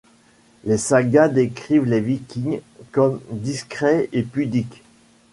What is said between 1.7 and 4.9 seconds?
les Vikings comme discrets et pudiques.